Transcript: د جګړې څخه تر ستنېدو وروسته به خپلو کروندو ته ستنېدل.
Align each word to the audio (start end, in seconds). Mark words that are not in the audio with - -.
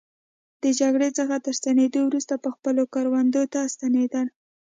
د 0.63 0.65
جګړې 0.79 1.09
څخه 1.17 1.35
تر 1.45 1.53
ستنېدو 1.59 1.99
وروسته 2.05 2.33
به 2.41 2.49
خپلو 2.55 2.83
کروندو 2.93 3.43
ته 3.53 3.59
ستنېدل. 3.73 4.27